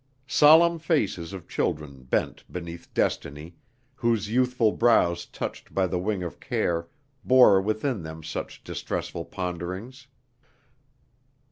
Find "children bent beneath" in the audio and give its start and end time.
1.47-2.91